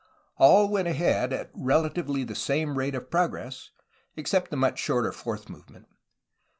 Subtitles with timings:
[0.39, 3.69] All went ahead at relatively the same rate of progress,
[4.17, 5.85] except the much shorter fourth movement.